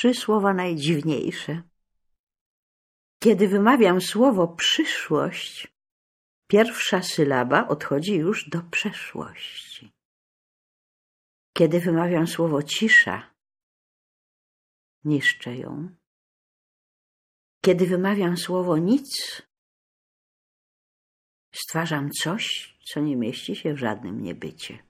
[0.00, 1.62] trzy słowa najdziwniejsze.
[3.18, 5.68] Kiedy wymawiam słowo przyszłość,
[6.46, 9.92] pierwsza sylaba odchodzi już do przeszłości.
[11.52, 13.34] Kiedy wymawiam słowo cisza,
[15.04, 15.96] niszczę ją.
[17.64, 19.42] Kiedy wymawiam słowo nic,
[21.52, 24.89] stwarzam coś, co nie mieści się w żadnym niebycie.